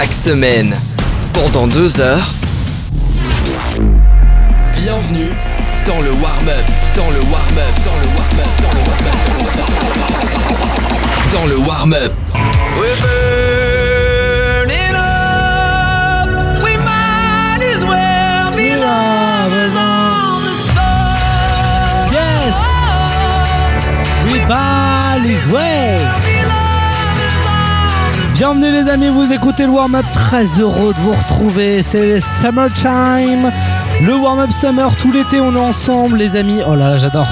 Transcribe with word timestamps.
chaque 0.00 0.12
semaine, 0.12 0.76
pendant 1.32 1.66
deux 1.66 2.00
heures. 2.00 2.30
Bienvenue 4.76 5.30
dans 5.86 6.00
le 6.02 6.12
warm-up, 6.12 6.64
dans 6.94 7.10
le 7.10 7.18
warm-up, 7.18 7.74
dans 7.84 7.96
le 7.96 8.06
warm-up, 8.16 8.46
dans 8.62 8.74
le 8.74 8.78
warm-up, 8.86 10.12
dans 11.32 11.46
le 11.46 11.56
warm-up. 11.56 12.12
Bienvenue 28.38 28.70
les 28.70 28.88
amis, 28.88 29.08
vous 29.08 29.32
écoutez 29.32 29.64
le 29.64 29.72
warm-up, 29.72 30.06
très 30.12 30.44
heureux 30.60 30.94
de 30.94 31.00
vous 31.00 31.10
retrouver, 31.10 31.82
c'est 31.82 32.06
le 32.06 32.20
Summertime, 32.20 33.50
le 34.06 34.14
warm-up 34.14 34.52
summer, 34.52 34.94
tout 34.94 35.10
l'été 35.10 35.40
on 35.40 35.56
est 35.56 35.58
ensemble 35.58 36.18
les 36.18 36.36
amis, 36.36 36.60
oh 36.64 36.76
là 36.76 36.90
là 36.90 36.96
j'adore 36.98 37.26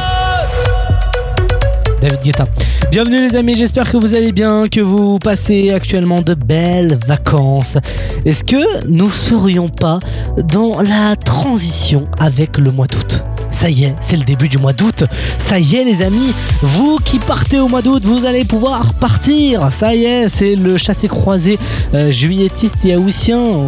David 2.03 2.23
Guetta. 2.25 2.47
Bienvenue 2.91 3.21
les 3.21 3.37
amis, 3.37 3.55
j'espère 3.55 3.89
que 3.89 3.97
vous 3.97 4.17
allez 4.17 4.33
bien, 4.33 4.67
que 4.67 4.81
vous 4.81 5.21
passez 5.21 5.73
actuellement 5.73 6.23
de 6.23 6.35
belles 6.35 6.99
vacances. 7.07 7.79
Est-ce 8.25 8.43
que 8.43 8.89
nous 8.89 9.09
serions 9.09 9.69
pas 9.69 10.01
dans 10.43 10.81
la 10.81 11.15
transition 11.15 12.09
avec 12.19 12.59
le 12.59 12.73
mois 12.73 12.89
d'août? 12.89 13.26
Ça 13.57 13.71
y 13.71 13.85
est, 13.85 13.95
c'est 14.01 14.19
le 14.19 14.25
début 14.25 14.49
du 14.49 14.59
mois 14.59 14.75
d'août. 14.75 15.05
Ça 15.39 15.59
y 15.59 15.77
est 15.77 15.85
les 15.85 16.03
amis, 16.03 16.35
vous 16.61 16.99
qui 17.03 17.19
partez 17.19 17.59
au 17.59 17.69
mois 17.69 17.81
d'août, 17.81 18.03
vous 18.05 18.27
allez 18.27 18.45
pouvoir 18.45 18.93
partir. 18.93 19.73
Ça 19.73 19.95
y 19.95 20.05
est, 20.05 20.29
c'est 20.29 20.57
le 20.57 20.77
chassé-croisé 20.77 21.59
euh, 21.95 22.13
juillettiste 22.13 22.85
et. 22.85 22.95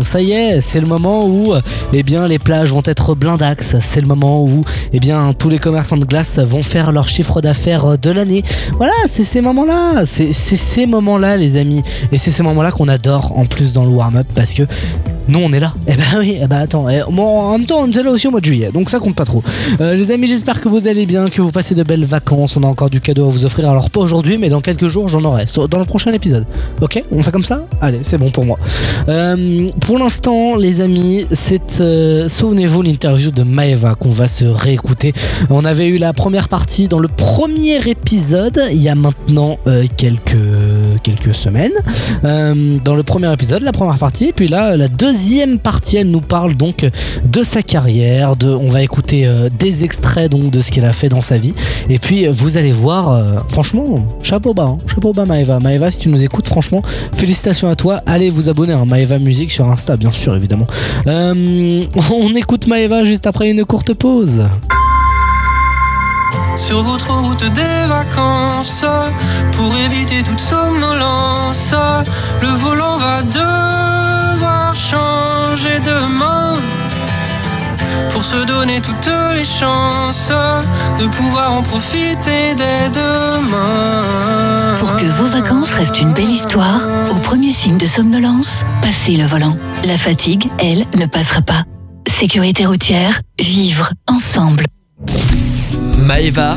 Ça 0.05 0.21
y 0.21 0.33
est, 0.33 0.61
c'est 0.61 0.81
le 0.81 0.87
moment 0.87 1.25
où 1.25 1.55
euh, 1.55 1.63
eh 1.95 2.03
bien, 2.03 2.29
les 2.29 2.39
plages 2.39 2.71
vont 2.71 2.83
être 2.85 3.15
blindax. 3.15 3.77
C'est 3.81 4.03
le 4.03 4.07
moment 4.07 4.43
où 4.43 4.63
eh 4.93 5.01
bien, 5.01 5.33
tous 5.33 5.49
les 5.49 5.59
commerçants 5.59 5.97
de 5.97 6.05
glace 6.05 6.39
vont 6.39 6.63
faire 6.63 6.93
leur 6.93 7.09
chiffre 7.09 7.41
d'affaires 7.41 7.87
euh, 7.87 7.97
de 7.97 8.11
l'année. 8.11 8.43
Voilà, 8.77 8.93
c'est 9.07 9.25
ces 9.25 9.41
moments-là. 9.41 10.05
C'est 10.05 10.33
ces 10.33 10.87
moments-là 10.87 11.39
les 11.39 11.57
amis. 11.57 11.83
Et 12.13 12.19
c'est 12.19 12.31
ces 12.31 12.43
moments-là 12.43 12.73
qu'on 12.73 12.89
adore 12.89 13.39
en 13.39 13.47
plus 13.47 13.73
dans 13.73 13.85
le 13.85 13.91
warm-up 13.91 14.27
parce 14.35 14.53
que 14.53 14.65
nous 15.29 15.39
on 15.41 15.53
est 15.53 15.61
là. 15.61 15.73
Eh 15.87 15.93
ben 15.93 16.03
oui, 16.19 16.39
eh 16.43 16.47
ben 16.47 16.59
attends. 16.59 16.89
eh, 16.89 17.01
bon, 17.11 17.23
en 17.41 17.59
même 17.59 17.67
temps 17.67 17.81
on 17.83 17.91
est 17.91 18.03
là 18.03 18.11
aussi 18.11 18.27
au 18.27 18.31
mois 18.31 18.41
de 18.41 18.45
juillet, 18.47 18.71
donc 18.73 18.91
ça 18.91 18.99
compte 18.99 19.15
pas 19.15 19.25
trop. 19.25 19.43
Euh, 19.81 19.95
les 19.95 20.11
amis, 20.11 20.27
j'espère 20.27 20.61
que 20.61 20.69
vous 20.69 20.89
allez 20.89 21.07
bien, 21.07 21.29
que 21.29 21.41
vous 21.43 21.51
passez 21.51 21.75
de 21.75 21.83
belles 21.83 22.05
vacances. 22.05 22.57
On 22.57 22.63
a 22.63 22.67
encore 22.67 22.91
du 22.91 23.01
cadeau 23.01 23.27
à 23.27 23.31
vous 23.31 23.45
offrir. 23.45 23.69
Alors 23.71 23.91
pas 23.91 24.01
aujourd'hui, 24.01 24.39
mais 24.39 24.49
dans 24.49 24.61
quelques 24.61 24.89
jours 24.89 25.09
j'en 25.09 25.25
aurai. 25.25 25.45
Dans 25.71 25.79
le 25.79 25.85
prochain 25.85 26.13
épisode. 26.13 26.45
Ok 26.81 27.03
On 27.13 27.23
fait 27.23 27.31
comme 27.31 27.45
ça? 27.45 27.67
Allez, 27.81 27.99
c'est 28.03 28.19
bon 28.19 28.31
pour 28.31 28.45
moi. 28.45 28.59
Euh, 29.09 29.69
pour 29.81 29.99
l'instant, 29.99 30.57
les 30.57 30.81
amis, 30.81 31.27
c'est 31.33 31.81
euh, 31.81 32.29
souvenez-vous 32.29 32.83
l'interview 32.83 33.31
de 33.31 33.43
Maeva 33.43 33.95
qu'on 33.95 34.11
va 34.11 34.29
se 34.29 34.45
réécouter. 34.45 35.13
On 35.51 35.65
avait 35.65 35.89
eu 35.89 35.99
la 35.99 36.13
première 36.13 36.49
partie 36.49 36.89
dans 36.89 36.99
le 36.99 37.09
premier 37.09 37.77
épisode 37.89 38.61
il 38.71 38.81
y 38.83 38.89
a 38.89 38.95
maintenant 38.95 39.57
euh, 39.67 39.85
quelques 39.97 40.37
quelques 41.09 41.35
semaines. 41.35 41.73
Euh, 42.25 42.79
dans 42.85 42.95
le 42.95 43.03
premier 43.03 43.33
épisode, 43.33 43.63
la 43.63 43.73
première 43.73 43.99
partie, 43.99 44.27
et 44.27 44.33
puis 44.33 44.49
là, 44.49 44.77
la 44.77 44.89
deuxième 44.89 45.59
partie, 45.59 45.97
elle 45.97 46.11
nous 46.11 46.21
parle 46.21 46.55
donc 46.55 46.87
de 47.25 47.43
sa 47.43 47.63
carrière, 47.63 48.37
de, 48.37 48.49
on 48.49 48.69
va 48.69 48.83
écouter 48.83 49.27
euh, 49.27 49.49
des 49.59 49.85
extraits 49.85 50.31
donc 50.31 50.51
de 50.51 50.61
ce 50.61 50.71
qu'elle 50.71 50.85
a 50.85 50.93
fait 50.93 51.09
dans 51.09 51.21
sa 51.21 51.39
vie, 51.39 51.53
et 51.89 51.99
puis 51.99 52.27
vous 52.27 52.57
allez 52.57 52.73
voir, 52.73 53.11
euh, 53.11 53.37
franchement, 53.49 53.95
chapeau 54.23 54.55
bas, 54.55 54.75
hein, 54.75 54.79
chapeau 54.87 55.13
bas 55.13 55.25
Maeva. 55.25 55.61
Maeva, 55.61 55.91
si 55.91 55.99
tu 55.99 56.09
nous 56.09 56.23
écoutes, 56.23 56.49
franchement, 56.49 56.83
félicitations 57.15 57.69
à 57.69 57.77
toi. 57.77 58.01
Allez 58.07 58.31
vous 58.31 58.49
abonner 58.49 58.73
à 58.73 58.85
Maeva 58.85 59.19
Music 59.19 59.51
sur 59.51 59.69
Insta, 59.71 59.97
bien 59.97 60.13
sûr, 60.13 60.35
évidemment. 60.37 60.67
On 61.07 62.35
écoute 62.35 62.67
Maeva 62.67 63.05
juste 63.05 63.27
après 63.27 63.51
une 63.51 63.65
courte 63.65 63.95
pause. 63.95 64.45
Sur 66.59 66.83
votre 66.83 67.11
route 67.13 67.45
des 67.53 67.87
vacances, 67.89 68.85
pour 69.53 69.75
éviter 69.77 70.23
toute 70.23 70.41
somnolence, 70.41 71.73
le 72.43 72.49
volant 72.49 72.99
va 72.99 73.23
devoir 73.23 74.75
changer 74.75 75.79
de 75.79 76.07
main. 76.19 76.57
Pour 78.11 78.25
se 78.25 78.45
donner 78.45 78.81
toutes 78.81 79.11
les 79.35 79.45
chances 79.45 80.33
de 80.99 81.07
pouvoir 81.07 81.53
en 81.53 81.63
profiter 81.63 82.55
dès 82.57 82.91
demain. 82.91 84.03
Pour 84.81 84.97
que 84.97 85.07
vos 85.07 85.27
vacances 85.27 85.71
restent 85.71 86.01
une 86.01 86.13
belle 86.13 86.29
histoire, 86.29 86.89
au 87.13 87.19
premier 87.21 87.53
signe 87.53 87.79
de 87.79 87.87
somnolence, 87.87 88.65
passez 88.83 89.17
le 89.17 89.25
volant. 89.25 89.57
La 89.85 89.97
fatigue, 89.97 90.51
elle, 90.59 90.85
ne 90.99 91.07
passera 91.07 91.41
pas. 91.41 91.63
Sécurité 92.19 92.67
routière, 92.67 93.23
vivre 93.39 93.93
ensemble. 94.09 94.65
Maeva, 96.09 96.57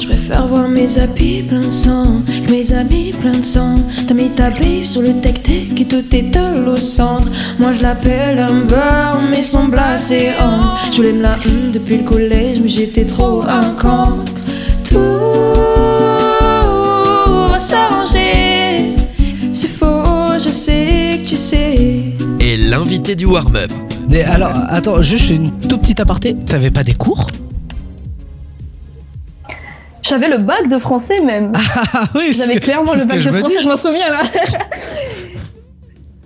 Je 0.00 0.06
préfère 0.06 0.48
voir 0.48 0.66
mes 0.66 0.98
habits 0.98 1.42
plein 1.42 1.60
de 1.60 1.68
sang 1.68 2.22
que 2.46 2.50
mes 2.50 2.72
amis 2.72 3.12
plein 3.12 3.36
de 3.38 3.44
sang. 3.44 3.74
T'as 4.08 4.14
mis 4.14 4.30
ta 4.30 4.48
bible 4.48 4.86
sur 4.86 5.02
le 5.02 5.12
tech-tech 5.20 5.78
et 5.78 5.84
tout 5.84 6.02
étale 6.10 6.66
au 6.66 6.76
centre. 6.76 7.28
Moi 7.58 7.74
je 7.74 7.82
l'appelle 7.82 8.38
un 8.38 8.64
beurre, 8.64 9.20
mais 9.30 9.42
son 9.42 9.66
blasé 9.66 10.30
en. 10.40 10.74
Je 10.90 10.96
voulais 10.96 11.12
me 11.12 11.20
la 11.20 11.34
hum 11.34 11.72
depuis 11.74 11.98
le 11.98 12.04
collège, 12.04 12.60
mais 12.62 12.68
j'étais 12.68 13.04
trop 13.04 13.42
un 13.42 13.74
cancre. 13.74 14.24
Tout 14.88 14.96
va 17.50 17.60
s'arranger. 17.60 18.94
C'est 19.52 19.68
faux, 19.68 20.38
je 20.38 20.48
sais 20.48 21.20
que 21.22 21.28
tu 21.28 21.36
sais. 21.36 22.14
et 22.40 22.56
l'invité 22.56 23.16
du 23.16 23.26
warm-up. 23.26 23.70
Mais 24.08 24.22
alors, 24.22 24.54
attends, 24.70 25.02
juste 25.02 25.28
une 25.28 25.50
toute 25.60 25.82
petite 25.82 26.00
aparté. 26.00 26.34
T'avais 26.34 26.70
pas 26.70 26.84
des 26.84 26.94
cours? 26.94 27.26
J'avais 30.08 30.28
le 30.28 30.38
bac 30.38 30.68
de 30.68 30.78
français 30.78 31.20
même. 31.20 31.52
Ah 31.94 32.04
oui, 32.14 32.28
c'est 32.32 32.38
J'avais 32.42 32.54
ce 32.54 32.58
que- 32.58 32.64
clairement 32.64 32.94
le 32.94 33.04
bac 33.04 33.18
de 33.18 33.22
français, 33.30 33.56
dis. 33.56 33.62
je 33.62 33.68
m'en 33.68 33.76
souviens 33.76 34.10
là. 34.10 34.22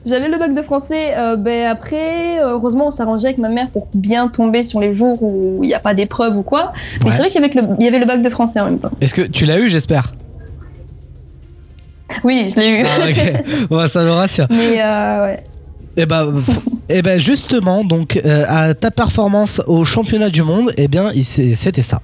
J'avais 0.07 0.29
le 0.29 0.39
bac 0.39 0.55
de 0.55 0.63
français, 0.63 1.13
euh, 1.17 1.37
ben 1.37 1.67
après, 1.69 2.39
heureusement, 2.43 2.87
on 2.87 2.91
s'arrangeait 2.91 3.27
avec 3.29 3.39
ma 3.39 3.51
mère 3.51 3.69
pour 3.69 3.87
bien 3.93 4.29
tomber 4.29 4.63
sur 4.63 4.81
les 4.81 4.95
jours 4.95 5.23
où 5.23 5.59
il 5.63 5.67
n'y 5.67 5.75
a 5.75 5.79
pas 5.79 5.93
d'épreuve 5.93 6.39
ou 6.39 6.43
quoi. 6.43 6.73
Mais 7.01 7.07
Ouais. 7.07 7.11
c'est 7.13 7.19
vrai 7.19 7.29
qu'il 7.31 7.41
y, 7.43 7.87
avait 7.87 7.99
le- 7.99 8.07
bac 8.07 8.23
de 8.23 8.29
français 8.31 8.61
en 8.61 8.65
même 8.65 8.79
temps. 8.79 8.91
Est-ce 9.03 9.13
que 9.15 9.23
tu 9.23 9.45
l'as 9.45 9.59
eu, 9.59 9.69
j'espère? 9.69 10.13
Oui, 12.25 12.49
je 12.55 12.61
l'ai 12.61 12.81
eu. 12.81 12.85
Ah. 12.85 13.67
Bon, 13.71 13.87
ça 13.87 14.03
me 14.03 14.11
rassure. 14.11 14.47
Mais 14.51 14.83
euh, 14.83 15.25
ouais. 15.27 15.43
Et 15.97 16.07
ben, 16.07 16.35
et 16.89 17.03
ben 17.03 17.19
justement, 17.21 17.85
donc 17.85 18.19
euh, 18.25 18.45
à 18.49 18.73
ta 18.75 18.91
performance 18.91 19.61
au 19.67 19.85
championnat 19.85 20.31
du 20.31 20.43
monde, 20.43 20.73
eh 20.79 20.89
bien, 20.89 21.11
c'était 21.55 21.83
ça. 21.83 22.01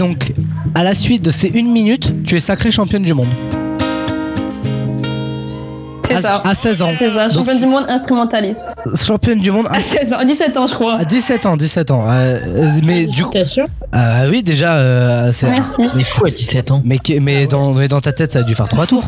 Donc, 0.00 0.32
à 0.74 0.82
la 0.82 0.94
suite 0.94 1.22
de 1.22 1.30
ces 1.30 1.48
une 1.48 1.70
minute, 1.70 2.24
tu 2.24 2.34
es 2.34 2.40
sacrée 2.40 2.70
championne 2.70 3.02
du 3.02 3.12
monde. 3.12 3.28
C'est 6.06 6.14
à, 6.14 6.20
ça. 6.22 6.42
à 6.42 6.54
16 6.54 6.82
ans. 6.82 6.90
C'est 6.98 7.10
ça, 7.12 7.28
championne 7.28 7.58
du 7.58 7.66
monde 7.66 7.84
instrumentaliste. 7.86 8.64
Championne 8.96 9.40
du 9.40 9.50
monde 9.50 9.66
à, 9.68 9.74
À 9.76 9.80
16 9.82 10.12
ans, 10.14 10.16
à 10.16 10.24
17 10.24 10.56
ans, 10.56 10.66
je 10.66 10.74
crois. 10.74 10.96
à 10.98 11.04
17 11.04 11.44
ans, 11.46 11.56
17 11.58 11.90
ans. 11.90 12.04
Euh, 12.06 12.38
euh, 12.46 12.70
mais 12.82 13.06
du 13.06 13.22
coup, 13.24 13.30
ah 13.92 14.22
oui, 14.30 14.42
déjà, 14.42 14.76
euh, 14.78 15.32
c'est. 15.32 15.50
Merci. 15.50 15.86
C'est 15.86 16.02
fou 16.02 16.24
à 16.24 16.30
17 16.30 16.70
ans. 16.70 16.82
Mais, 16.84 16.98
mais, 17.20 17.46
dans, 17.46 17.72
mais 17.74 17.86
dans 17.86 18.00
ta 18.00 18.12
tête, 18.12 18.32
ça 18.32 18.38
a 18.38 18.42
dû 18.42 18.54
faire 18.54 18.68
trois 18.68 18.86
tours. 18.86 19.04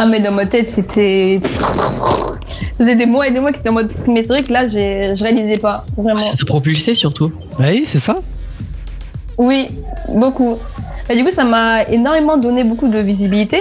Ah, 0.00 0.06
mais 0.06 0.20
dans 0.20 0.32
ma 0.32 0.46
tête, 0.46 0.68
c'était. 0.68 1.40
ça 1.60 2.78
faisait 2.78 2.96
des 2.96 3.06
mois 3.06 3.28
et 3.28 3.30
des 3.30 3.38
mois 3.38 3.52
que 3.52 3.58
c'était 3.58 3.70
en 3.70 3.74
mode. 3.74 3.90
Mais 4.08 4.22
c'est 4.22 4.28
vrai 4.28 4.42
que 4.42 4.52
là, 4.52 4.66
j'ai- 4.66 5.14
je 5.14 5.22
réalisais 5.22 5.58
pas, 5.58 5.86
vraiment. 5.96 6.20
Ça 6.22 6.44
propulsé 6.44 6.94
surtout. 6.94 7.32
Oui, 7.60 7.84
c'est 7.86 8.00
ça. 8.00 8.18
Oui, 9.38 9.68
beaucoup. 10.08 10.58
Bah, 11.08 11.14
du 11.14 11.24
coup, 11.24 11.30
ça 11.30 11.44
m'a 11.44 11.84
énormément 11.84 12.36
donné 12.36 12.64
beaucoup 12.64 12.88
de 12.88 12.98
visibilité. 12.98 13.60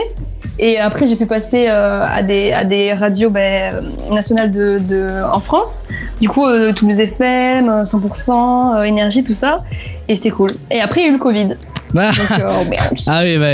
Et 0.59 0.79
après, 0.79 1.05
j'ai 1.05 1.15
pu 1.15 1.27
passer 1.27 1.67
euh, 1.69 2.03
à, 2.03 2.23
des, 2.23 2.51
à 2.51 2.63
des 2.63 2.93
radios 2.93 3.29
ben, 3.29 3.75
nationales 4.11 4.49
de, 4.49 4.79
de, 4.79 5.23
en 5.31 5.39
France. 5.39 5.85
Du 6.19 6.29
coup, 6.29 6.45
euh, 6.47 6.73
Toulouse 6.73 6.99
FM, 6.99 7.69
euh, 7.69 7.83
100%, 7.83 8.75
euh, 8.77 8.83
Énergie, 8.83 9.23
tout 9.23 9.33
ça. 9.33 9.61
Et 10.07 10.15
c'était 10.15 10.31
cool. 10.31 10.49
Et 10.71 10.81
après, 10.81 11.01
il 11.01 11.03
y 11.03 11.07
a 11.07 11.09
eu 11.09 11.13
le 11.13 11.19
Covid. 11.19 11.57
Ah, 11.95 12.09
Donc, 12.09 12.39
euh, 12.39 12.49
oh 12.61 12.65
merde. 12.69 12.97
ah 13.05 13.21
oui, 13.23 13.37
bah, 13.37 13.53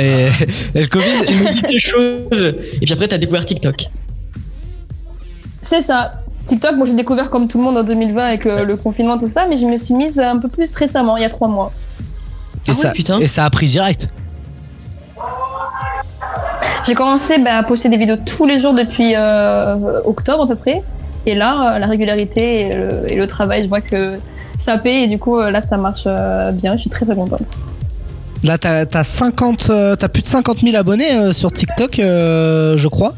le 0.74 0.88
Covid. 0.88 1.62
Tu. 1.68 1.96
Et 2.82 2.86
puis 2.86 2.94
après, 2.94 3.08
t'as 3.10 3.18
découvert 3.18 3.46
TikTok. 3.46 3.86
C'est 5.62 5.82
ça. 5.82 6.14
TikTok, 6.46 6.76
moi 6.76 6.86
j'ai 6.86 6.94
découvert 6.94 7.30
comme 7.30 7.48
tout 7.48 7.58
le 7.58 7.64
monde 7.64 7.78
en 7.78 7.84
2020 7.84 8.22
avec 8.22 8.44
le, 8.44 8.66
le 8.66 8.76
confinement, 8.76 9.18
tout 9.18 9.28
ça, 9.28 9.46
mais 9.50 9.56
je 9.56 9.66
me 9.66 9.78
suis 9.78 9.94
mise 9.94 10.20
un 10.20 10.38
peu 10.38 10.50
plus 10.50 10.76
récemment, 10.76 11.16
il 11.16 11.24
y 11.24 11.26
a 11.26 11.30
trois 11.30 11.48
mois. 11.48 11.72
Et, 12.68 12.72
Ah 12.72 12.74
ça, 12.74 12.88
ouais, 12.90 12.94
putain. 12.94 13.20
et 13.20 13.28
ça 13.28 13.46
a 13.46 13.50
pris 13.50 13.68
direct. 13.68 14.08
J'ai 16.86 16.96
commencé 16.96 17.38
bah, 17.40 17.58
à 17.58 17.64
poster 17.64 17.90
des 17.90 17.98
vidéos 17.98 18.18
tous 18.26 18.46
les 18.46 18.60
jours 18.60 18.74
depuis 18.74 19.14
euh, 19.16 20.02
octobre 20.04 20.44
à 20.44 20.48
peu 20.48 20.56
près. 20.56 20.82
Et 21.26 21.36
là, 21.36 21.76
euh, 21.76 21.80
la 21.80 21.88
régularité 21.88 22.62
et 22.62 22.76
le, 22.76 23.12
et 23.12 23.16
le 23.16 23.28
travail, 23.28 23.64
je 23.64 23.70
vois 23.70 23.80
que 23.82 24.20
ça 24.58 24.78
paye 24.78 25.04
et 25.04 25.08
du 25.08 25.18
coup, 25.18 25.40
euh, 25.40 25.50
là, 25.50 25.62
ça 25.62 25.78
marche 25.78 26.04
euh, 26.06 26.52
bien. 26.52 26.74
Je 26.76 26.82
suis 26.82 26.90
très 26.90 27.06
très 27.06 27.16
contente. 27.16 27.42
Là, 28.44 28.58
t'as 28.58 28.86
t'as 28.86 29.06
50, 29.06 29.72
t'as 29.98 30.08
plus 30.10 30.22
de 30.22 30.28
50 30.28 30.60
000 30.60 30.76
abonnés 30.76 31.14
euh, 31.14 31.32
sur 31.32 31.54
TikTok, 31.54 32.00
euh, 32.00 32.76
je 32.76 32.88
crois. 32.90 33.14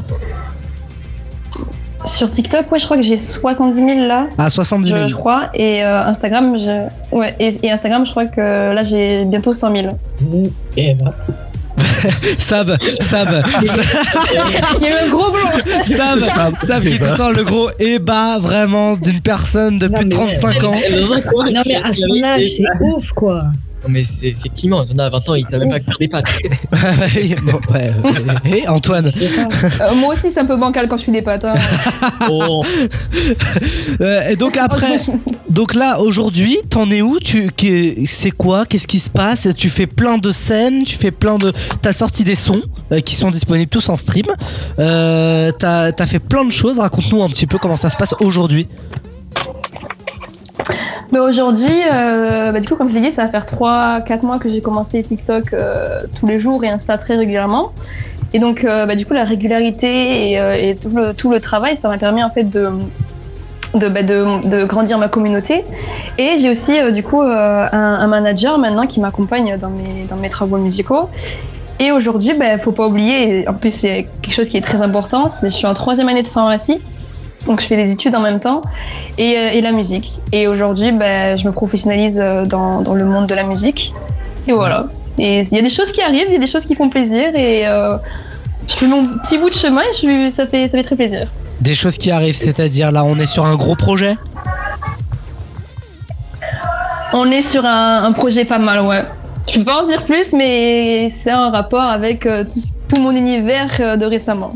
Sur 2.06 2.30
TikTok, 2.31 2.72
ouais, 2.72 2.80
je 2.80 2.86
crois 2.86 2.98
que 2.98 3.04
j'ai 3.04 3.18
70 3.18 3.78
000 3.78 4.00
là, 4.07 4.28
À 4.38 4.50
70 4.50 4.88
000. 4.90 5.00
je, 5.02 5.07
je 5.10 5.16
crois. 5.16 5.50
Et 5.54 5.84
euh, 5.84 6.04
Instagram, 6.06 6.57
je... 6.57 6.88
ouais, 7.16 7.36
et, 7.40 7.50
et 7.63 7.72
Instagram, 7.72 8.06
je 8.06 8.12
crois 8.12 8.25
que 8.28 8.74
là, 8.74 8.84
j'ai 8.84 9.25
bientôt 9.25 9.52
100 9.52 9.72
000. 9.75 9.98
Et 10.78 10.94
bah. 10.96 11.13
Sab, 12.40 12.78
Sab, 13.02 13.44
Il 13.62 14.84
y 14.84 14.88
a 14.88 14.90
eu 14.90 15.07
un 15.07 15.10
gros 15.10 15.30
blond 15.31 15.50
Sab, 15.86 16.19
Sab 16.66 16.84
qui 16.86 16.98
te 17.00 17.10
sort 17.10 17.34
le 17.34 17.44
gros 17.44 17.69
ébat 17.80 18.38
vraiment 18.40 18.96
d'une 18.96 19.19
personne 19.19 19.78
de 19.78 19.88
plus 19.90 20.06
de 20.06 20.16
mais- 20.16 20.38
35 20.40 20.63
ans. 20.63 20.72
Non 21.52 21.62
mais 21.66 21.75
à 21.75 21.94
son 21.94 22.24
âge, 22.24 22.46
c'est 22.46 22.63
ouf 22.81 23.12
quoi. 23.12 23.44
Non, 23.85 23.91
mais 23.93 24.03
c'est 24.03 24.27
effectivement, 24.29 24.83
t'en 24.83 24.97
as 24.97 25.05
à 25.05 25.09
20 25.09 25.29
ans, 25.29 25.35
il 25.35 25.45
savait 25.47 25.65
même 25.65 25.77
pas 25.77 25.79
faire 25.79 25.97
des 25.99 26.07
pattes. 26.07 26.25
Bon, 27.43 27.59
ouais, 27.71 27.91
ouais. 28.03 28.57
Et 28.59 28.67
Antoine, 28.67 29.09
C'est 29.11 29.27
ça. 29.27 29.47
Euh, 29.81 29.93
Moi 29.93 30.13
aussi, 30.13 30.31
c'est 30.31 30.39
un 30.39 30.45
peu 30.45 30.55
bancal 30.55 30.87
quand 30.87 30.97
je 30.97 31.03
suis 31.03 31.11
des 31.11 31.21
pâtes. 31.21 31.45
hein. 31.45 31.53
Oh, 32.29 32.63
euh, 34.01 34.29
et 34.29 34.35
donc 34.35 34.57
après, 34.57 34.97
donc 35.49 35.75
là 35.75 35.99
aujourd'hui, 35.99 36.57
t'en 36.69 36.89
es 36.89 37.01
où? 37.01 37.19
Tu, 37.19 37.51
c'est 38.07 38.31
quoi? 38.31 38.65
Qu'est-ce 38.65 38.87
qui 38.87 38.99
se 38.99 39.09
passe? 39.09 39.47
Tu 39.55 39.69
fais 39.69 39.85
plein 39.85 40.17
de 40.17 40.31
scènes, 40.31 40.83
tu 40.83 40.95
fais 40.95 41.11
plein 41.11 41.37
de, 41.37 41.53
t'as 41.81 41.93
sorti 41.93 42.23
des 42.23 42.35
sons 42.35 42.61
euh, 42.91 42.99
qui 43.01 43.15
sont 43.15 43.29
disponibles 43.31 43.69
tous 43.69 43.87
en 43.89 43.97
stream. 43.97 44.25
Euh, 44.79 45.51
t'as, 45.57 45.91
t'as 45.91 46.07
fait 46.07 46.19
plein 46.19 46.43
de 46.45 46.51
choses. 46.51 46.79
Raconte-nous 46.79 47.21
un 47.21 47.29
petit 47.29 47.45
peu 47.47 47.57
comment 47.59 47.75
ça 47.75 47.89
se 47.89 47.95
passe 47.95 48.15
aujourd'hui. 48.19 48.67
Aujourd'hui, 51.13 51.72
euh, 51.94 52.52
bah, 52.52 52.60
du 52.60 52.68
coup, 52.68 52.75
comme 52.75 52.90
je 52.90 52.96
l'ai 52.96 53.02
dit, 53.02 53.12
ça 53.12 53.25
va 53.25 53.30
faire 53.30 53.46
3-4 53.46 54.25
mois 54.25 54.40
que 54.40 54.50
j'ai 54.50 54.62
commencé 54.62 55.02
TikTok 55.04 55.54
euh, 55.54 56.02
tous 56.19 56.25
les 56.25 56.40
jours 56.40 56.63
et 56.63 56.69
Insta 56.69 56.98
très 56.98 57.16
régulièrement. 57.16 57.74
Et 58.34 58.40
donc, 58.40 58.63
euh, 58.63 58.86
bah, 58.86 58.96
du 58.96 59.06
coup, 59.06 59.13
la 59.13 59.24
régularité 59.24 60.34
et, 60.34 60.75
tout, 60.75 61.30
le, 61.31 61.40
travail, 61.40 61.78
ça 61.78 61.90
m'a 61.90 61.98
permis 61.98 62.24
en 62.24 62.30
fait 62.30 62.50
de, 62.50 62.69
de, 63.75 63.88
bah, 63.88 64.02
grandir 64.66 64.98
ma 64.98 65.07
communauté. 65.07 65.63
Et 66.18 66.38
j'ai 66.40 66.50
aussi, 66.50 66.74
du 66.92 67.04
coup, 67.04 67.22
un, 67.22 68.07
manager 68.07 68.57
maintenant 68.57 68.88
qui 68.88 69.00
m'accompagne 69.00 69.57
dans 69.57 70.18
mes, 70.18 70.30
travaux 70.30 70.57
musicaux. 70.57 71.10
Et 71.80 71.92
aujourd'hui, 71.92 72.31
il 72.31 72.40
ne 72.40 72.57
faut 72.57 72.72
pas 72.72 72.88
oublier, 72.88 73.48
en 73.48 73.54
plus, 73.54 73.72
c'est 73.72 74.07
quelque 74.22 74.34
chose 74.34 74.50
qui 74.50 74.57
est 74.57 74.62
très 74.62 74.81
important, 74.81 75.30
je 75.42 75.50
suis 75.50 75.68
en 75.68 75.74
troisième 75.74 76.10
année 76.10 76.24
de 76.24 76.28
pharmacie. 76.28 76.81
Donc, 77.45 77.62
je 77.62 77.68
fais 77.68 77.75
des 77.75 77.92
études 77.92 78.15
en 78.15 78.21
même 78.21 78.39
temps 78.39 78.62
et, 79.18 79.38
euh, 79.38 79.51
et 79.51 79.62
la 79.62 79.71
musique. 79.71 80.19
Et 80.31 80.47
aujourd'hui, 80.47 80.92
ben, 80.92 81.38
je 81.38 81.45
me 81.47 81.51
professionnalise 81.51 82.19
euh, 82.19 82.45
dans, 82.45 82.81
dans 82.81 82.94
le 82.94 83.06
monde 83.06 83.27
de 83.27 83.36
la 83.36 83.44
musique. 83.44 83.94
Et 84.47 84.51
voilà. 84.51 84.88
Et 85.18 85.42
il 85.42 85.51
y 85.53 85.59
a 85.59 85.62
des 85.62 85.69
choses 85.69 85.92
qui 85.92 86.01
arrivent, 86.01 86.25
il 86.27 86.33
y 86.33 86.38
a 86.38 86.39
des 86.39 86.47
choses 86.47 86.65
qui 86.65 86.75
font 86.75 86.89
plaisir 86.89 87.33
et 87.36 87.65
euh, 87.65 87.97
je 88.68 88.75
fais 88.75 88.86
mon 88.86 89.07
petit 89.19 89.38
bout 89.38 89.50
de 89.50 89.56
chemin 89.56 89.81
et 89.81 89.94
je 89.95 90.30
ça, 90.30 90.45
fait, 90.45 90.68
ça 90.68 90.77
fait 90.77 90.83
très 90.83 90.95
plaisir. 90.95 91.27
Des 91.62 91.74
choses 91.74 91.97
qui 91.97 92.12
arrivent, 92.12 92.36
c'est-à-dire 92.36 92.92
là, 92.92 93.06
on 93.06 93.18
est 93.18 93.25
sur 93.25 93.45
un 93.45 93.56
gros 93.56 93.75
projet? 93.75 94.18
On 97.13 97.31
est 97.31 97.42
sur 97.42 97.63
un, 97.63 98.03
un 98.03 98.12
projet 98.12 98.44
pas 98.44 98.57
mal, 98.57 98.81
ouais. 98.81 99.03
Je 99.47 99.59
peux 99.59 99.63
pas 99.63 99.83
en 99.83 99.86
dire 99.86 100.03
plus, 100.03 100.33
mais 100.33 101.09
c'est 101.09 101.31
un 101.31 101.50
rapport 101.50 101.83
avec 101.83 102.25
euh, 102.25 102.44
tout, 102.44 102.59
tout 102.89 103.01
mon 103.01 103.12
univers 103.12 103.71
euh, 103.80 103.95
de 103.95 104.06
récemment. 104.06 104.53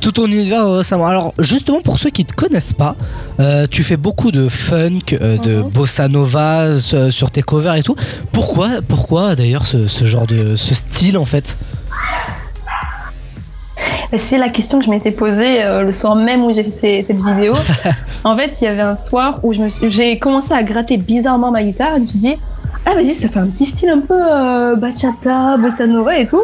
Tout 0.00 0.12
ton 0.12 0.26
univers 0.26 0.68
récemment. 0.70 1.06
Alors 1.06 1.34
justement 1.38 1.80
pour 1.80 1.98
ceux 1.98 2.10
qui 2.10 2.24
te 2.24 2.32
connaissent 2.34 2.72
pas, 2.74 2.94
euh, 3.40 3.66
tu 3.68 3.82
fais 3.82 3.96
beaucoup 3.96 4.30
de 4.30 4.48
funk, 4.48 5.00
euh, 5.20 5.36
de 5.38 5.56
Mhm. 5.62 5.70
bossa 5.70 6.06
nova 6.08 6.78
sur 6.78 7.30
tes 7.30 7.42
covers 7.42 7.74
et 7.74 7.82
tout. 7.82 7.96
Pourquoi, 8.30 8.68
pourquoi 8.86 9.34
d'ailleurs 9.34 9.64
ce, 9.66 9.88
ce 9.88 10.04
genre 10.04 10.26
de 10.26 10.54
ce 10.56 10.74
style 10.74 11.18
en 11.18 11.24
fait? 11.24 11.58
C'est 14.16 14.38
la 14.38 14.48
question 14.48 14.78
que 14.78 14.84
je 14.84 14.90
m'étais 14.90 15.10
posée 15.10 15.62
euh, 15.64 15.82
le 15.82 15.92
soir 15.92 16.14
même 16.14 16.44
où 16.44 16.52
j'ai 16.54 16.62
fait 16.62 16.70
ces- 16.70 17.02
cette 17.02 17.20
vidéo. 17.20 17.54
en 18.24 18.36
fait, 18.36 18.56
il 18.60 18.64
y 18.64 18.68
avait 18.68 18.82
un 18.82 18.96
soir 18.96 19.40
où 19.42 19.52
j'ai 19.88 20.18
commencé 20.18 20.52
à 20.54 20.62
gratter 20.62 20.96
bizarrement 20.96 21.50
ma 21.50 21.64
guitare 21.64 21.94
et 21.94 21.96
je 21.96 22.00
me 22.02 22.06
suis 22.06 22.18
dit, 22.20 22.34
ah 22.86 22.94
vas-y, 22.94 23.14
ça 23.14 23.28
fait 23.28 23.40
un 23.40 23.48
petit 23.48 23.66
style 23.66 23.88
un 23.90 24.00
peu 24.00 24.76
bachata, 24.76 25.56
bossa 25.56 25.86
nova 25.88 26.16
et 26.18 26.26
tout. 26.26 26.42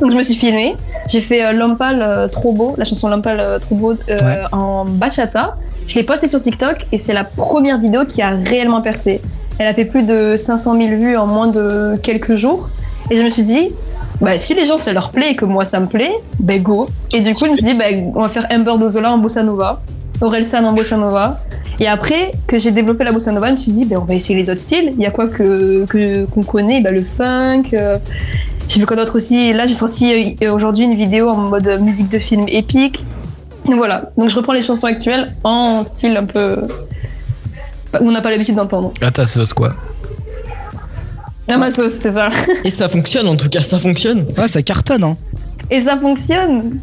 Donc 0.00 0.12
je 0.12 0.16
me 0.16 0.22
suis 0.22 0.36
filmée. 0.36 0.76
J'ai 1.08 1.20
fait 1.20 1.44
euh, 1.44 1.52
L'Ompal 1.52 2.00
euh, 2.02 2.28
trop 2.28 2.52
beau, 2.52 2.74
la 2.78 2.84
chanson 2.84 3.08
L'Ompal 3.08 3.38
euh, 3.40 3.58
trop 3.58 3.74
beau 3.74 3.92
Ouais. 4.08 4.18
en 4.52 4.84
bachata. 4.84 5.56
Je 5.88 5.96
l'ai 5.96 6.02
postée 6.04 6.28
sur 6.28 6.40
TikTok 6.40 6.86
et 6.92 6.96
c'est 6.98 7.12
la 7.12 7.24
première 7.24 7.78
vidéo 7.78 8.04
qui 8.06 8.22
a 8.22 8.30
réellement 8.30 8.80
percé. 8.80 9.20
Elle 9.58 9.66
a 9.66 9.74
fait 9.74 9.84
plus 9.84 10.04
de 10.04 10.36
500 10.36 10.76
000 10.76 10.88
vues 11.00 11.16
en 11.16 11.26
moins 11.26 11.48
de 11.48 11.96
quelques 12.02 12.36
jours. 12.36 12.68
Et 13.10 13.16
je 13.16 13.22
me 13.22 13.28
suis 13.28 13.42
dit, 13.42 13.70
bah, 14.20 14.38
si 14.38 14.54
les 14.54 14.64
gens 14.64 14.78
ça 14.78 14.92
leur 14.92 15.10
plaît 15.10 15.32
et 15.32 15.36
que 15.36 15.44
moi 15.44 15.64
ça 15.64 15.80
me 15.80 15.86
plaît, 15.86 16.12
ben 16.40 16.62
go. 16.62 16.88
Et 17.12 17.20
du 17.20 17.32
coup, 17.34 17.44
je 17.46 17.50
me 17.50 17.56
suis 17.56 17.64
dit, 17.66 17.74
bah, 17.74 17.86
on 18.14 18.22
va 18.22 18.28
faire 18.28 18.46
Amber 18.50 18.78
Dozola 18.78 19.12
en 19.12 19.18
bossa 19.18 19.42
nova, 19.42 19.82
Aurel 20.20 20.44
San 20.44 20.64
en 20.64 20.72
bossa 20.72 20.96
nova. 20.96 21.38
Et 21.80 21.88
après 21.88 22.30
que 22.46 22.58
j'ai 22.58 22.70
développé 22.70 23.02
la 23.02 23.12
bossa 23.12 23.32
nova, 23.32 23.48
je 23.48 23.52
me 23.54 23.58
suis 23.58 23.72
dit, 23.72 23.84
ben, 23.84 23.98
on 24.00 24.04
va 24.04 24.14
essayer 24.14 24.36
les 24.36 24.48
autres 24.48 24.60
styles. 24.60 24.92
Il 24.96 25.00
y 25.00 25.06
a 25.06 25.10
quoi 25.10 25.26
que 25.26 25.84
qu'on 26.26 26.42
connaît? 26.42 26.80
Ben, 26.80 26.94
Le 26.94 27.02
funk. 27.02 27.64
euh, 27.74 27.98
j'ai 28.72 28.80
vu 28.80 28.86
quoi 28.86 28.96
d'autre 28.96 29.16
aussi. 29.16 29.52
Là, 29.52 29.66
j'ai 29.66 29.74
sorti 29.74 30.34
euh, 30.42 30.50
aujourd'hui 30.50 30.84
une 30.84 30.94
vidéo 30.94 31.28
en 31.28 31.36
mode 31.36 31.78
musique 31.82 32.08
de 32.08 32.18
film 32.18 32.46
épique. 32.48 33.04
Voilà. 33.66 34.10
Donc, 34.16 34.30
je 34.30 34.36
reprends 34.36 34.54
les 34.54 34.62
chansons 34.62 34.86
actuelles 34.86 35.30
en 35.44 35.84
style 35.84 36.16
un 36.16 36.24
peu. 36.24 36.62
où 38.00 38.08
on 38.08 38.10
n'a 38.12 38.22
pas 38.22 38.30
l'habitude 38.30 38.54
d'entendre. 38.54 38.94
À 39.02 39.10
ta 39.10 39.26
sauce, 39.26 39.52
quoi. 39.52 39.74
À 41.48 41.58
ma 41.58 41.70
sauce, 41.70 41.92
c'est 42.00 42.12
ça. 42.12 42.28
et 42.64 42.70
ça 42.70 42.88
fonctionne 42.88 43.28
en 43.28 43.36
tout 43.36 43.50
cas, 43.50 43.60
ça 43.60 43.78
fonctionne. 43.78 44.26
Ouais, 44.38 44.48
ça 44.48 44.62
cartonne 44.62 45.04
hein. 45.04 45.16
Et 45.70 45.80
ça 45.82 45.98
fonctionne. 45.98 46.78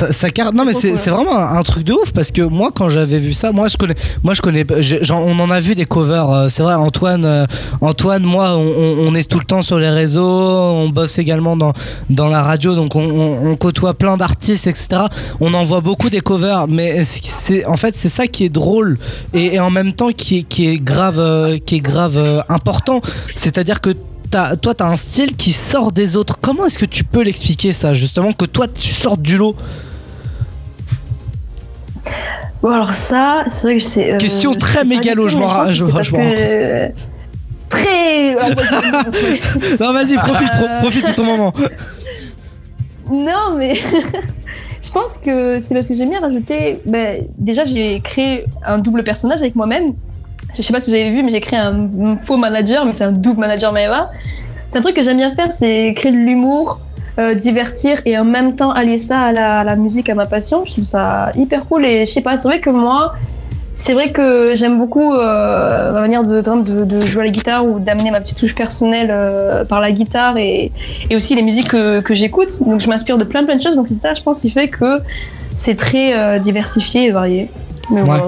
Ça, 0.00 0.12
ça 0.12 0.30
car- 0.30 0.52
Non 0.52 0.64
mais 0.64 0.72
c'est 0.72 1.10
vraiment 1.10 1.36
un, 1.38 1.58
un 1.58 1.62
truc 1.62 1.84
de 1.84 1.92
ouf 1.92 2.12
parce 2.12 2.30
que 2.32 2.42
moi 2.42 2.70
quand 2.74 2.88
j'avais 2.88 3.18
vu 3.18 3.32
ça, 3.34 3.52
moi 3.52 3.68
je 3.68 3.76
connais, 3.76 3.94
moi 4.22 4.34
je 4.34 4.40
connais, 4.42 4.64
on 5.12 5.38
en 5.38 5.50
a 5.50 5.60
vu 5.60 5.74
des 5.74 5.84
covers. 5.84 6.30
euh, 6.30 6.48
c'est 6.48 6.62
vrai, 6.62 6.74
Antoine, 6.74 7.24
euh, 7.24 7.44
Antoine, 7.80 8.22
moi 8.22 8.56
on, 8.56 9.14
est 9.14 9.28
tout 9.28 9.38
le 9.38 9.44
temps 9.44 9.62
sur 9.62 9.78
les 9.78 9.90
réseaux, 9.90 10.22
on 10.24 10.88
bosse 10.88 11.18
également 11.18 11.56
dans 11.56 11.72
dans 12.08 12.28
la 12.28 12.42
radio, 12.42 12.74
donc 12.74 12.96
on, 12.96 13.02
on- 13.04 13.50
on 13.50 13.56
côtoie 13.56 13.94
plein 13.94 14.16
d'artistes, 14.16 14.66
etc. 14.66 15.02
On 15.40 15.52
en 15.54 15.62
voit 15.64 15.80
beaucoup 15.80 16.08
des 16.10 16.20
covers, 16.20 16.66
mais 16.68 17.04
c'est 17.04 17.64
en 17.66 17.76
fait 17.76 17.94
c'est 17.96 18.08
ça 18.08 18.26
qui 18.26 18.44
est 18.44 18.48
drôle 18.48 18.98
et, 19.34 19.54
et 19.56 19.60
en 19.60 19.70
même 19.70 19.92
temps 19.92 20.10
qui 20.12 20.38
est 20.38 20.42
qui 20.44 20.68
est 20.68 20.78
grave, 20.78 21.18
euh, 21.20 21.58
qui 21.58 21.76
est 21.76 21.80
grave 21.80 22.44
important. 22.48 23.00
C'est-à-dire 23.36 23.80
que 23.80 23.90
toi, 24.30 24.74
tu 24.74 24.82
as 24.84 24.86
un 24.86 24.94
style 24.96 25.34
qui 25.36 25.52
sort 25.52 25.90
des 25.90 26.16
autres. 26.16 26.36
Comment 26.40 26.66
est-ce 26.66 26.78
que 26.78 26.84
tu 26.86 27.02
peux 27.02 27.22
l'expliquer 27.22 27.72
ça, 27.72 27.94
justement, 27.94 28.32
que 28.32 28.44
toi, 28.44 28.68
tu 28.68 28.88
sortes 28.92 29.20
du 29.22 29.36
lot? 29.36 29.56
Bon, 32.62 32.70
alors 32.70 32.92
ça, 32.92 33.44
c'est 33.46 33.66
vrai 33.66 33.76
que 33.78 33.82
c'est. 33.82 34.12
euh, 34.14 34.16
Question 34.18 34.52
très 34.52 34.84
mégalo, 34.84 35.28
je 35.28 35.36
m'en 35.38 35.46
mais 35.46 35.46
ra- 35.52 35.58
pense 35.60 35.68
que 35.68 35.74
je- 35.74 35.84
c'est 35.84 35.92
parce 35.92 36.08
je 36.08 36.16
m'en 36.16 36.22
rends 36.24 36.30
que, 36.30 36.36
euh, 36.38 36.88
Très. 37.70 38.34
moi, 38.34 38.42
Non, 39.80 39.92
vas-y, 39.92 40.16
profite, 40.16 40.50
Euh. 40.60 40.80
profite 40.80 41.06
de 41.08 41.12
ton 41.12 41.24
moment. 41.24 41.54
Non, 43.10 43.54
mais 43.56 43.74
je 43.74 44.90
pense 44.92 45.18
que 45.18 45.58
c'est 45.58 45.74
parce 45.74 45.88
que 45.88 45.94
j'aime 45.94 46.10
bien 46.10 46.20
rajouter. 46.20 46.80
ben, 46.86 47.24
déjà, 47.38 47.64
j'ai 47.64 48.00
créé 48.00 48.44
un 48.64 48.78
double 48.78 49.02
personnage 49.02 49.40
avec 49.40 49.56
moi-même. 49.56 49.94
Je 50.56 50.62
sais 50.62 50.72
pas 50.72 50.80
si 50.80 50.90
vous 50.90 50.96
avez 50.96 51.10
vu, 51.10 51.22
mais 51.24 51.30
j'ai 51.32 51.40
créé 51.40 51.58
un, 51.58 51.88
un 52.04 52.16
faux 52.18 52.36
manager, 52.36 52.84
mais 52.84 52.92
c'est 52.92 53.04
un 53.04 53.12
double 53.12 53.40
manager 53.40 53.72
Maeva. 53.72 54.10
C'est 54.68 54.78
un 54.78 54.82
truc 54.82 54.94
que 54.94 55.02
j'aime 55.02 55.16
bien 55.16 55.34
faire, 55.34 55.50
c'est 55.50 55.92
créer 55.96 56.12
de 56.12 56.16
l'humour, 56.16 56.78
euh, 57.20 57.34
divertir 57.34 58.00
et 58.06 58.18
en 58.18 58.24
même 58.24 58.56
temps 58.56 58.70
allier 58.72 58.98
ça 58.98 59.20
à 59.20 59.32
la, 59.32 59.58
à 59.60 59.64
la 59.64 59.76
musique, 59.76 60.08
à 60.08 60.14
ma 60.14 60.26
passion. 60.26 60.64
Je 60.64 60.72
trouve 60.72 60.84
ça 60.84 61.30
hyper 61.36 61.66
cool 61.66 61.84
et 61.86 62.04
je 62.06 62.10
sais 62.10 62.22
pas, 62.22 62.36
c'est 62.36 62.48
vrai 62.48 62.60
que 62.60 62.70
moi, 62.70 63.14
c'est 63.74 63.92
vrai 63.94 64.10
que 64.12 64.54
j'aime 64.54 64.76
beaucoup 64.78 65.12
euh, 65.14 65.92
ma 65.92 66.00
manière 66.00 66.22
de, 66.24 66.40
par 66.40 66.54
exemple, 66.54 66.70
de, 66.70 66.84
de 66.84 67.00
jouer 67.06 67.22
à 67.22 67.24
la 67.26 67.30
guitare 67.30 67.64
ou 67.66 67.78
d'amener 67.78 68.10
ma 68.10 68.20
petite 68.20 68.38
touche 68.38 68.54
personnelle 68.54 69.08
euh, 69.10 69.64
par 69.64 69.80
la 69.80 69.90
guitare 69.92 70.36
et, 70.38 70.70
et 71.10 71.16
aussi 71.16 71.34
les 71.34 71.42
musiques 71.42 71.68
que, 71.68 72.00
que 72.00 72.14
j'écoute. 72.14 72.62
Donc 72.66 72.80
je 72.80 72.88
m'inspire 72.88 73.16
de 73.18 73.24
plein 73.24 73.44
plein 73.44 73.56
de 73.56 73.62
choses. 73.62 73.76
Donc 73.76 73.88
c'est 73.88 73.94
ça, 73.94 74.12
je 74.14 74.22
pense, 74.22 74.40
qui 74.40 74.50
fait 74.50 74.68
que 74.68 74.98
c'est 75.54 75.76
très 75.76 76.16
euh, 76.18 76.38
diversifié 76.38 77.06
et 77.06 77.10
varié. 77.10 77.48
Mais 77.90 78.00
Ouais. 78.02 78.06
voilà. 78.06 78.24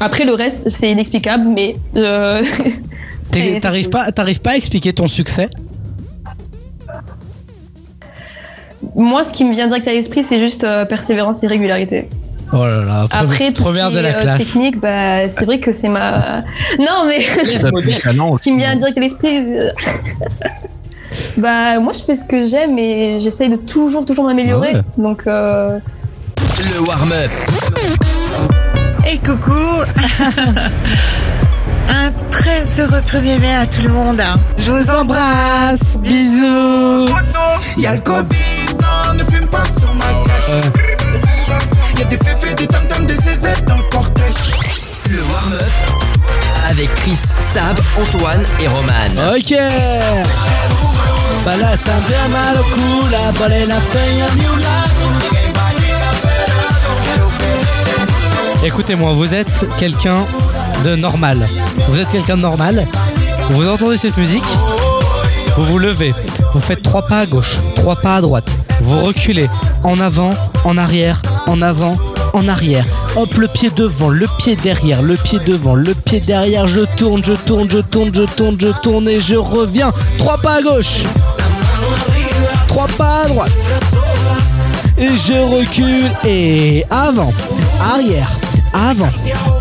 Après 0.00 0.24
le 0.24 0.32
reste, 0.32 0.70
c'est 0.70 0.90
inexplicable, 0.90 1.44
mais 1.48 1.76
T'arrives 3.60 3.90
pas, 3.90 4.10
t'arrives 4.12 4.40
pas 4.40 4.52
à 4.52 4.56
expliquer 4.56 4.92
ton 4.92 5.06
succès? 5.08 5.48
Moi, 8.98 9.24
ce 9.24 9.32
qui 9.32 9.44
me 9.44 9.54
vient 9.54 9.66
direct 9.68 9.86
à 9.88 9.92
l'esprit, 9.92 10.22
c'est 10.22 10.38
juste 10.40 10.64
euh, 10.64 10.84
persévérance 10.84 11.42
et 11.44 11.46
régularité. 11.46 12.08
Oh 12.52 12.64
là 12.66 12.84
là, 12.84 13.04
pre- 13.04 13.08
Après, 13.10 13.52
tout 13.52 13.62
première 13.62 13.86
ce 13.86 13.90
qui 13.92 13.96
de 13.98 14.02
la 14.02 14.08
est 14.10 14.16
euh, 14.16 14.20
classe. 14.22 14.38
technique, 14.38 14.80
bah, 14.80 15.28
c'est 15.28 15.44
vrai 15.44 15.60
que 15.60 15.72
c'est 15.72 15.88
ma. 15.88 16.42
Non, 16.78 17.04
mais 17.06 17.20
ce 17.20 18.40
qui 18.42 18.52
me 18.52 18.58
vient 18.58 18.74
direct 18.76 18.96
à 18.96 19.00
l'esprit. 19.00 19.36
euh, 19.38 19.70
bah, 21.36 21.78
moi, 21.78 21.92
je 21.92 22.02
fais 22.04 22.16
ce 22.16 22.24
que 22.24 22.44
j'aime 22.44 22.78
et 22.78 23.18
j'essaye 23.20 23.48
de 23.50 23.56
toujours, 23.56 24.04
toujours 24.04 24.24
m'améliorer. 24.24 24.70
Ah 24.74 24.78
ouais. 24.78 24.82
Donc, 24.96 25.22
euh, 25.26 25.78
Le 26.72 26.80
warm-up. 26.86 27.30
Et 29.10 29.18
coucou 29.18 29.52
Un 31.90 32.12
très 32.30 32.64
heureux 32.80 33.00
1er 33.00 33.38
mai 33.40 33.54
à 33.54 33.66
tout 33.66 33.82
le 33.82 33.88
monde. 33.88 34.20
Je 34.58 34.70
vous 34.72 34.90
embrasse, 34.90 35.96
bisous. 35.98 37.06
Y'a 37.78 37.94
le 37.94 38.00
Covid, 38.00 38.67
ne 39.14 39.24
fume 39.24 39.46
pas 39.46 39.64
sur 39.78 39.92
ma 39.94 40.22
cache. 40.24 40.54
Ouais. 40.54 41.98
Y'a 41.98 42.04
des 42.04 42.16
féfés, 42.18 42.54
des 42.54 42.66
tam-tams, 42.66 43.06
des 43.06 43.14
CZ 43.14 43.64
dans 43.66 43.76
le 43.76 43.82
cortège. 43.84 44.34
Le 45.10 45.20
warm-up. 45.22 45.62
Avec 46.68 46.92
Chris, 46.94 47.18
Sab, 47.54 47.78
Antoine 48.00 48.44
et 48.60 48.68
Roman. 48.68 49.34
Ok. 49.36 49.54
Para 51.44 51.76
saber 51.76 52.28
ma 52.30 52.54
locura, 52.54 53.30
vale 53.38 53.66
la 53.66 53.76
pena 53.92 54.26
mi 54.36 54.44
Écoutez-moi, 58.64 59.12
vous 59.12 59.32
êtes 59.32 59.64
quelqu'un 59.78 60.26
de 60.84 60.96
normal. 60.96 61.48
Vous 61.88 61.98
êtes 61.98 62.10
quelqu'un 62.10 62.36
de 62.36 62.42
normal. 62.42 62.86
Vous 63.50 63.66
entendez 63.66 63.96
cette 63.96 64.16
musique, 64.18 64.44
vous 65.56 65.64
vous 65.64 65.78
levez, 65.78 66.12
vous 66.52 66.60
faites 66.60 66.82
trois 66.82 67.06
pas 67.06 67.20
à 67.20 67.26
gauche, 67.26 67.60
trois 67.76 67.96
pas 67.96 68.16
à 68.16 68.20
droite, 68.20 68.57
vous 68.88 69.04
reculez, 69.04 69.48
en 69.84 70.00
avant, 70.00 70.30
en 70.64 70.78
arrière, 70.78 71.20
en 71.46 71.60
avant, 71.60 71.96
en 72.32 72.48
arrière. 72.48 72.84
Hop, 73.16 73.34
le 73.34 73.46
pied 73.48 73.70
devant, 73.70 74.08
le 74.08 74.26
pied 74.38 74.56
derrière, 74.56 75.02
le 75.02 75.16
pied 75.16 75.38
devant, 75.46 75.74
le 75.74 75.94
pied 75.94 76.20
derrière. 76.20 76.66
Je 76.66 76.80
tourne, 76.96 77.22
je 77.22 77.34
tourne, 77.34 77.70
je 77.70 77.78
tourne, 77.78 78.10
je 78.14 78.22
tourne, 78.22 78.56
je 78.58 78.68
tourne 78.82 79.08
et 79.08 79.20
je 79.20 79.36
reviens. 79.36 79.92
Trois 80.18 80.38
pas 80.38 80.56
à 80.56 80.62
gauche, 80.62 81.02
trois 82.66 82.86
pas 82.96 83.22
à 83.24 83.28
droite. 83.28 83.50
Et 84.96 85.08
je 85.16 85.34
recule 85.58 86.10
et 86.26 86.84
avant, 86.90 87.32
arrière, 87.94 88.28
avant, 88.72 89.10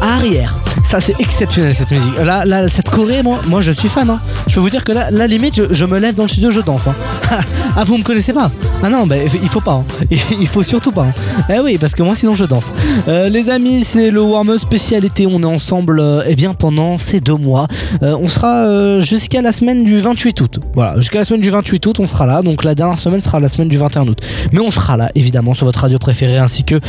arrière. 0.01 0.55
Ça 0.83 1.01
c'est 1.01 1.19
exceptionnel 1.19 1.75
cette 1.75 1.91
musique. 1.91 2.17
Là, 2.23 2.45
là, 2.45 2.69
cette 2.69 2.89
Corée, 2.89 3.21
moi, 3.21 3.39
moi 3.45 3.59
je 3.61 3.73
suis 3.73 3.89
fan. 3.89 4.09
hein. 4.09 4.19
Je 4.47 4.55
peux 4.55 4.59
vous 4.61 4.69
dire 4.69 4.83
que 4.83 4.91
là, 4.91 5.11
là 5.11 5.27
limite, 5.27 5.61
je, 5.71 5.85
me 5.85 5.99
lève 5.99 6.15
dans 6.15 6.23
le 6.23 6.29
studio, 6.29 6.51
je 6.51 6.61
danse. 6.61 6.87
hein. 6.87 6.95
ah, 7.75 7.83
vous 7.83 7.97
me 7.97 8.03
connaissez 8.03 8.33
pas? 8.33 8.49
Ah 8.81 8.89
non, 8.89 9.05
bah, 9.05 9.15
il 9.17 9.49
faut 9.49 9.59
pas. 9.61 9.73
hein. 9.73 9.85
Il 10.39 10.47
faut 10.47 10.63
surtout 10.63 10.91
pas. 10.91 11.03
hein. 11.03 11.13
Eh 11.49 11.59
oui, 11.59 11.77
parce 11.77 11.93
que 11.93 12.03
moi 12.03 12.15
sinon 12.15 12.35
je 12.35 12.45
danse. 12.45 12.71
Euh, 13.07 13.27
les 13.29 13.49
amis, 13.49 13.83
c'est 13.83 14.09
le 14.11 14.21
warm-up 14.21 14.59
spécialité. 14.59 15.27
On 15.29 15.41
est 15.41 15.45
ensemble, 15.45 15.99
euh, 15.99 16.21
eh 16.27 16.35
bien, 16.35 16.53
pendant 16.53 16.97
ces 16.97 17.19
deux 17.19 17.35
mois. 17.35 17.67
Euh, 18.03 18.15
on 18.21 18.27
sera 18.27 18.99
jusqu'à 19.01 19.41
la 19.41 19.51
semaine 19.51 19.83
du 19.83 19.99
28 19.99 20.39
août. 20.41 20.59
Voilà, 20.75 20.95
jusqu'à 20.99 21.19
la 21.19 21.25
semaine 21.25 21.41
du 21.41 21.49
28 21.49 21.85
août, 21.85 21.99
on 21.99 22.07
sera 22.07 22.25
là. 22.25 22.41
Donc 22.41 22.63
la 22.63 22.75
dernière 22.75 22.97
semaine 22.99 23.21
sera 23.21 23.39
la 23.39 23.49
semaine 23.49 23.67
du 23.67 23.77
21 23.77 24.07
août. 24.07 24.19
Mais 24.53 24.59
on 24.61 24.71
sera 24.71 24.95
là, 24.95 25.09
évidemment, 25.15 25.53
sur 25.53 25.65
votre 25.65 25.79
radio 25.81 25.97
préférée 25.97 26.37
ainsi 26.37 26.63
que 26.63 26.79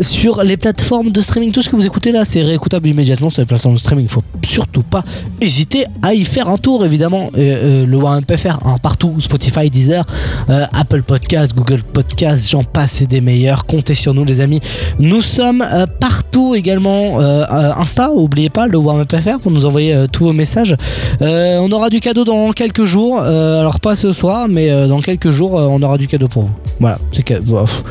sur 0.00 0.42
les 0.44 0.56
plateformes 0.56 1.10
de 1.10 1.20
streaming. 1.20 1.50
Tout 1.52 1.62
ce 1.62 1.70
que 1.70 1.76
vous 1.76 1.86
écoutez 1.86 2.12
là, 2.12 2.24
c'est 2.24 2.42
réécoutable 2.42 2.88
immédiatement 2.88 3.30
sur 3.30 3.42
les 3.42 3.46
plateformes 3.46 3.74
de 3.74 3.80
streaming. 3.80 4.04
Il 4.06 4.10
faut 4.12 4.22
surtout 4.46 4.82
pas 4.82 5.02
hésiter 5.40 5.86
à 6.02 6.14
y 6.14 6.24
faire 6.24 6.48
un 6.48 6.56
tour, 6.58 6.84
évidemment. 6.84 6.99
Euh, 7.02 7.28
euh, 7.36 7.86
le 7.86 7.96
warm 7.96 8.22
FR, 8.24 8.58
hein, 8.64 8.76
partout 8.82 9.14
Spotify, 9.20 9.70
Deezer, 9.70 10.04
euh, 10.50 10.66
Apple 10.72 11.02
Podcast, 11.02 11.54
Google 11.54 11.82
Podcast, 11.82 12.48
j'en 12.50 12.64
passe 12.64 13.00
et 13.00 13.06
des 13.06 13.20
meilleurs. 13.20 13.64
Comptez 13.64 13.94
sur 13.94 14.12
nous, 14.12 14.24
les 14.24 14.40
amis. 14.40 14.60
Nous 14.98 15.22
sommes 15.22 15.62
euh, 15.62 15.86
partout 15.86 16.54
également. 16.54 17.18
Insta, 17.20 18.10
oubliez 18.12 18.50
pas 18.50 18.66
le 18.66 18.78
warm 18.78 19.04
FR 19.04 19.38
pour 19.42 19.50
nous 19.50 19.64
envoyer 19.64 20.06
tous 20.12 20.24
vos 20.24 20.32
messages. 20.32 20.76
On 21.20 21.70
aura 21.72 21.90
du 21.90 22.00
cadeau 22.00 22.24
dans 22.24 22.52
quelques 22.52 22.84
jours. 22.84 23.20
Alors 23.20 23.80
pas 23.80 23.96
ce 23.96 24.12
soir, 24.12 24.48
mais 24.48 24.88
dans 24.88 25.00
quelques 25.00 25.30
jours, 25.30 25.54
on 25.54 25.82
aura 25.82 25.98
du 25.98 26.06
cadeau 26.06 26.28
pour 26.28 26.42
vous. 26.44 26.50
Voilà, 26.80 26.98
c'est 27.12 27.22
que. 27.22 27.34
pff, 27.34 27.84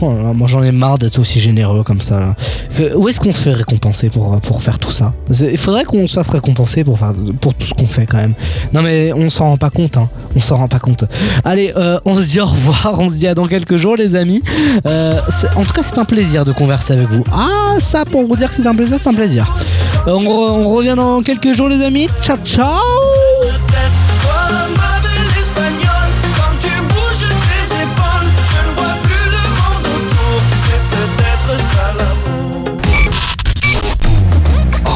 oh 0.00 0.10
moi 0.34 0.46
j'en 0.46 0.62
ai 0.62 0.72
marre 0.72 0.98
d'être 0.98 1.18
aussi 1.18 1.40
généreux 1.40 1.82
comme 1.82 2.00
ça. 2.00 2.34
où 2.94 3.08
est-ce 3.08 3.20
qu'on 3.20 3.32
se 3.32 3.42
fait 3.42 3.52
récompenser 3.52 4.08
pour, 4.08 4.40
pour 4.40 4.62
faire 4.62 4.78
tout 4.78 4.90
ça? 4.90 5.12
Il 5.30 5.56
faudrait 5.56 5.84
qu'on 5.84 6.06
se 6.06 6.14
fasse 6.14 6.28
récompenser 6.28 6.84
pour, 6.84 6.98
faire, 6.98 7.12
pour 7.40 7.54
tout 7.54 7.66
ce 7.66 7.74
qu'on 7.74 7.86
fait 7.92 8.06
quand 8.06 8.16
même. 8.18 8.34
Non 8.72 8.82
mais 8.82 9.12
on 9.12 9.30
s'en 9.30 9.50
rend 9.50 9.56
pas 9.56 9.70
compte, 9.70 9.96
hein. 9.96 10.08
on 10.34 10.40
s'en 10.40 10.56
rend 10.56 10.68
pas 10.68 10.78
compte. 10.80 11.04
Allez, 11.44 11.72
euh, 11.76 12.00
on 12.04 12.16
se 12.16 12.22
dit 12.22 12.40
au 12.40 12.46
revoir, 12.46 12.96
on 12.98 13.08
se 13.08 13.14
dit 13.14 13.26
à 13.28 13.34
dans 13.34 13.46
quelques 13.46 13.76
jours 13.76 13.96
les 13.96 14.16
amis. 14.16 14.42
Euh, 14.88 15.20
en 15.56 15.62
tout 15.64 15.72
cas 15.72 15.82
c'est 15.82 15.98
un 15.98 16.04
plaisir 16.04 16.44
de 16.44 16.52
converser 16.52 16.94
avec 16.94 17.08
vous. 17.08 17.22
Ah 17.32 17.76
ça 17.78 18.04
pour 18.04 18.26
vous 18.26 18.36
dire 18.36 18.48
que 18.50 18.56
c'est 18.56 18.66
un 18.66 18.74
plaisir, 18.74 18.98
c'est 19.02 19.08
un 19.08 19.14
plaisir. 19.14 19.46
Euh, 20.08 20.12
on, 20.12 20.20
re- 20.22 20.50
on 20.64 20.68
revient 20.74 20.94
dans 20.96 21.22
quelques 21.22 21.52
jours 21.54 21.68
les 21.68 21.82
amis. 21.82 22.08
Ciao 22.22 22.36
ciao 22.44 23.01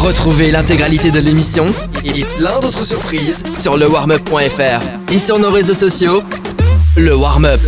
Retrouvez 0.06 0.52
l'intégralité 0.52 1.10
de 1.10 1.18
l'émission 1.18 1.66
et 2.04 2.22
plein 2.38 2.60
d'autres 2.60 2.84
surprises 2.84 3.42
sur 3.58 3.76
lewarmup.fr 3.76 5.12
et 5.12 5.18
sur 5.18 5.40
nos 5.40 5.50
réseaux 5.50 5.74
sociaux. 5.74 6.22
Le 6.96 7.12
Warm-up. 7.16 7.60